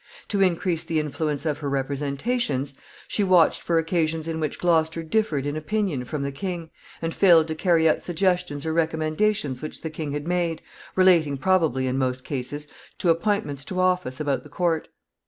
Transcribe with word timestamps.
To 0.29 0.41
increase 0.41 0.83
the 0.83 0.99
influence 0.99 1.45
of 1.45 1.59
her 1.59 1.69
representations, 1.69 2.73
she 3.07 3.23
watched 3.23 3.61
for 3.61 3.77
occasions 3.77 4.27
in 4.27 4.39
which 4.39 4.57
Gloucester 4.57 5.03
differed 5.03 5.45
in 5.45 5.55
opinion 5.55 6.05
from 6.05 6.23
the 6.23 6.31
king, 6.31 6.71
and 7.03 7.13
failed 7.13 7.47
to 7.49 7.53
carry 7.53 7.87
out 7.87 8.01
suggestions 8.01 8.65
or 8.65 8.73
recommendations 8.73 9.61
which 9.61 9.81
the 9.83 9.91
king 9.91 10.11
had 10.13 10.27
made, 10.27 10.63
relating 10.95 11.37
probably, 11.37 11.85
in 11.85 11.99
most 11.99 12.23
cases, 12.23 12.65
to 12.97 13.11
appointments 13.11 13.63
to 13.65 13.79
office 13.79 14.19
about 14.19 14.41
the 14.41 14.49
court. 14.49 14.87